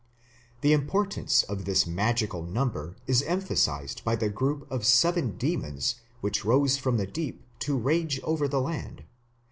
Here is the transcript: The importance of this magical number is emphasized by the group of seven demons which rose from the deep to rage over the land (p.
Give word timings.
The 0.61 0.73
importance 0.73 1.43
of 1.43 1.65
this 1.65 1.85
magical 1.85 2.41
number 2.41 2.95
is 3.05 3.21
emphasized 3.21 4.03
by 4.03 4.15
the 4.15 4.29
group 4.29 4.65
of 4.71 4.83
seven 4.83 5.37
demons 5.37 5.93
which 6.21 6.43
rose 6.43 6.75
from 6.75 6.97
the 6.97 7.05
deep 7.05 7.43
to 7.59 7.77
rage 7.77 8.19
over 8.23 8.47
the 8.47 8.61
land 8.61 8.97
(p. 8.97 9.03